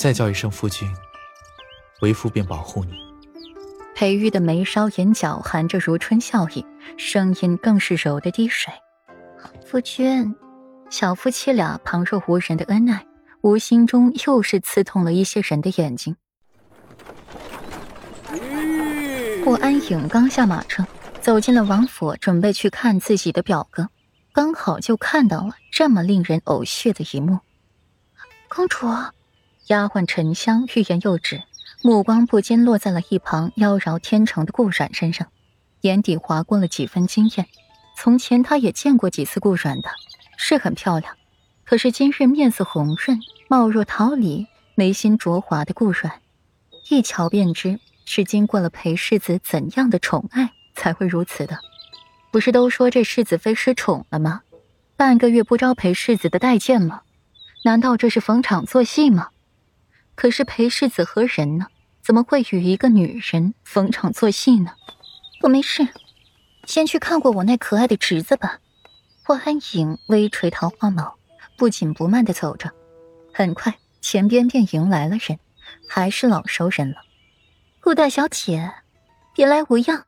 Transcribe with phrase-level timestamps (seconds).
[0.00, 0.90] 再叫一声夫君，
[2.00, 2.94] 为夫便保护你。
[3.94, 6.64] 裴玉的眉梢眼角含着如春笑意，
[6.96, 8.72] 声音更是柔的滴水。
[9.66, 10.34] 夫君，
[10.88, 13.04] 小夫妻俩旁若无人的恩爱，
[13.42, 16.16] 无心中又是刺痛了一些人的眼睛。
[19.44, 20.82] 顾安影刚下马车，
[21.20, 23.86] 走进了王府，准备去看自己的表哥，
[24.32, 27.38] 刚好就看到了这么令人呕血的一幕。
[28.48, 28.86] 公主，
[29.70, 31.44] 丫鬟沉香欲言又止，
[31.80, 35.28] 目光不禁落在了一旁妖娆天成的顾阮身上，
[35.82, 37.46] 眼底划过了几分惊艳。
[37.96, 39.88] 从前她也见过几次顾阮的，
[40.36, 41.16] 是很漂亮。
[41.64, 46.20] 可是今日面色红润、貌若桃李、眉心灼华的顾阮，
[46.88, 51.60] 一瞧便知是经过了裴世子怎样的宠爱才会如此的。
[52.32, 54.40] 不是都说这世子妃失宠了吗？
[54.96, 57.02] 半个月不招裴世子的待见吗？
[57.62, 59.28] 难道这是逢场作戏吗？
[60.20, 61.68] 可是裴世子何人呢？
[62.02, 64.72] 怎么会与一个女人逢场作戏呢？
[65.40, 65.88] 我没事。
[66.66, 68.58] 先去看过我那可爱的侄子吧。
[69.24, 71.14] 霍安影微垂桃花眸，
[71.56, 72.70] 不紧不慢的走着，
[73.32, 75.38] 很快前边便迎来了人，
[75.88, 76.96] 还是老熟人了。
[77.80, 78.70] 顾大小姐，
[79.34, 80.04] 别来无恙。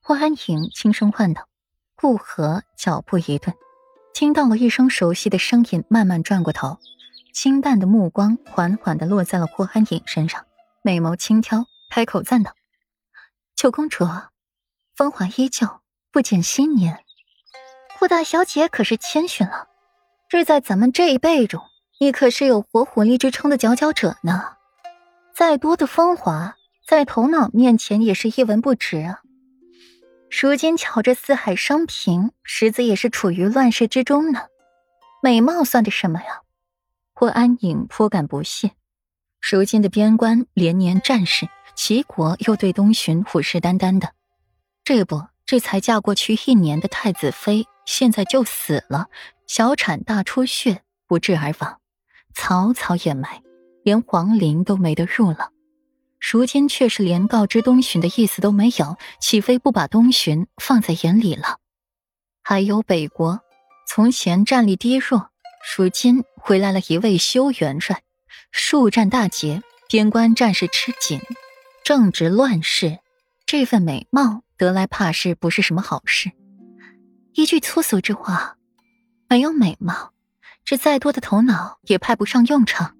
[0.00, 1.46] 霍安影轻声唤道。
[1.94, 3.54] 顾河脚步一顿，
[4.14, 6.78] 听到了一声熟悉的声音，慢慢转过头，
[7.36, 10.46] 清淡的目光缓缓的落在了霍安影身上，
[10.80, 12.54] 美眸轻挑，开口赞道
[13.54, 14.08] ：“九公主。”
[14.96, 15.68] 风华依旧，
[16.10, 17.04] 不减新年。
[17.98, 19.68] 霍大小姐可是谦逊了，
[20.30, 21.60] 这在咱们这一辈中，
[22.00, 24.54] 你可是有活狐狸之称的佼佼者呢。
[25.34, 26.56] 再多的风华，
[26.88, 29.20] 在头脑面前也是一文不值啊。
[30.30, 34.46] 如今瞧着四海升平，实则也是处于乱世之中呢。
[35.22, 36.40] 美貌算得什么呀？
[37.18, 38.72] 霍安影颇感不屑。
[39.40, 44.12] 如今的边关连年战事，齐国又对东巡虎视眈眈的。
[44.84, 49.06] 这不，这才嫁过去一年的太子妃，现在就死了，
[49.46, 51.80] 小产大出血，不治而亡，
[52.34, 53.42] 草草掩埋，
[53.82, 55.52] 连皇陵都没得入了。
[56.20, 61.60] 如今却是连告知东巡的意思都没有，岂非不把东巡放在眼里了？
[62.42, 63.40] 还有北国，
[63.88, 65.30] 从前战力低弱，
[65.74, 68.02] 如今回来了一位修元帅，
[68.52, 71.20] 数战大捷，边关战事吃紧，
[71.84, 72.98] 正值乱世，
[73.46, 74.42] 这份美貌。
[74.56, 76.30] 得来怕是不是什么好事？
[77.34, 78.56] 一句粗俗之话，
[79.28, 80.12] 没有美貌，
[80.64, 82.96] 这再多的头脑也派不上用场。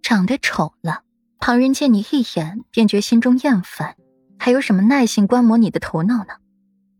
[0.00, 1.02] 长得丑了，
[1.38, 3.96] 旁人见你一眼便觉心中厌烦，
[4.38, 6.36] 还有什么耐心观摩你的头脑呢？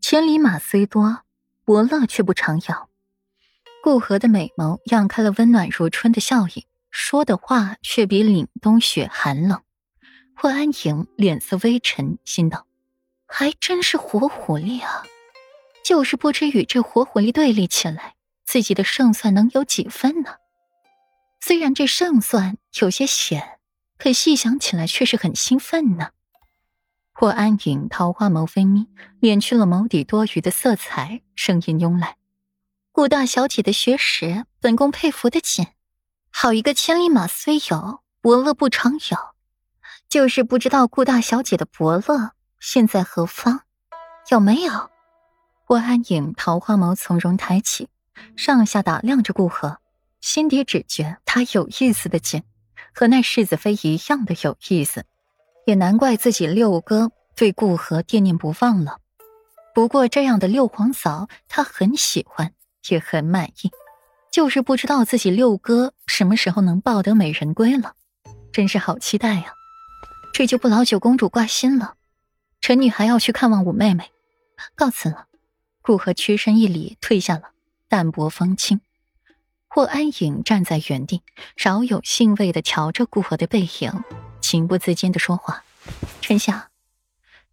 [0.03, 1.21] 千里马虽多，
[1.65, 2.91] 伯乐却不常有。
[3.87, 9.63] 顾河的美眸漾开了温暖如春的笑意，说的话却比凛冬雪寒冷。
[10.35, 12.67] 霍安莹脸色微沉，心道。
[13.29, 15.05] 还真是活狐狸啊！
[15.85, 20.35] 就是不知与这活狐狸对立起来，自己的胜算能有几分呢？
[21.41, 23.61] 虽然这胜算有些险，
[23.99, 26.09] 可细想起来却是很兴奋呢。
[27.13, 28.89] 霍安影桃花眸微眯，
[29.21, 32.17] 敛去了眸底多余的色彩，声音慵懒
[32.97, 35.67] ：“顾大小姐的学识，本宫佩服的紧。
[36.31, 39.19] 好一个千里马虽有，伯乐不常有。
[40.09, 43.61] 就是不知道顾大小姐的伯乐。”现在何方？
[44.31, 44.89] 有没有？
[45.67, 47.91] 霍安影桃花眸从容抬起，
[48.35, 49.77] 上下打量着顾河，
[50.23, 52.45] 心底只觉他有意思的紧，
[52.95, 55.05] 和那世子妃一样的有意思。
[55.67, 59.01] 也难怪自己六哥对顾河惦念不忘了。
[59.75, 62.55] 不过这样的六皇嫂，他很喜欢，
[62.89, 63.71] 也很满意，
[64.31, 67.95] 就是不知道自己六哥什么时候能抱得美人归了，
[68.53, 69.53] 真是好期待呀！
[70.33, 71.95] 这就不劳九公主挂心了。
[72.61, 74.11] 臣女还要去看望五妹妹，
[74.75, 75.27] 告辞了。
[75.83, 77.51] 顾河屈身一礼，退下了，
[77.89, 78.81] 淡泊风轻。
[79.69, 81.23] 霍安影站在原地，
[81.57, 84.03] 饶有兴味的瞧着顾河的背影，
[84.41, 85.65] 情不自禁的说话
[86.21, 86.71] ：“臣下，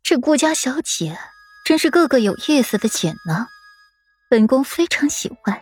[0.01, 1.17] 这顾家小姐
[1.65, 3.47] 真是个个有意思的紧呢，
[4.33, 5.61] 本宫非常喜欢。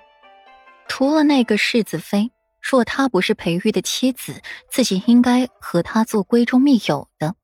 [0.87, 2.31] 除了那个世子妃，
[2.61, 7.35] 若她不是裴玉的妻子，自己应该和她做闺中密友的。”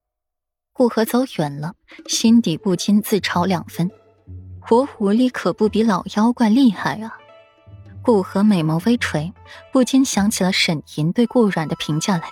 [0.72, 1.74] 顾河走远了，
[2.08, 3.92] 心底不禁自嘲两分：
[4.62, 7.18] 活狐狸可不比老妖怪厉害啊！
[8.02, 9.34] 顾河美眸微垂，
[9.74, 12.30] 不禁想起了沈吟对顾阮的评价来，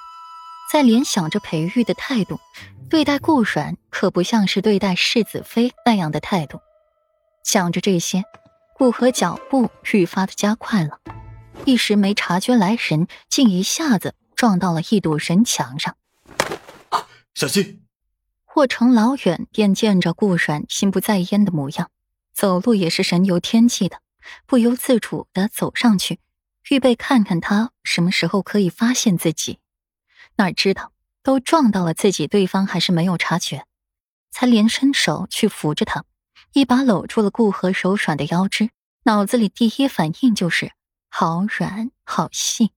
[0.71, 2.39] 在联想着裴玉的态度，
[2.89, 6.61] 对待顾阮可不像是对待世子妃那样的态度。
[7.43, 8.23] 想着这些，
[8.77, 10.99] 顾河脚步愈发的加快了，
[11.63, 15.95] 一时没察觉来人，竟一下子撞到了一堵人墙上。
[16.89, 17.85] 啊，小心！
[18.43, 21.89] 霍成老远便见着顾阮心不在焉的模样，
[22.33, 24.01] 走路也是神游天际的，
[24.45, 26.19] 不由自主的走上去，
[26.69, 29.59] 预备看看他什么时候可以发现自己。
[30.35, 30.91] 哪知道
[31.23, 33.65] 都撞到了自己，对方还是没有察觉，
[34.31, 36.03] 才连伸手去扶着他，
[36.53, 38.69] 一把搂住了顾河手软的腰肢，
[39.03, 40.71] 脑子里第一反应就是
[41.09, 42.71] 好软好细。